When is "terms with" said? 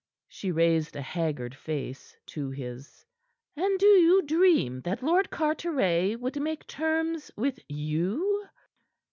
6.65-7.59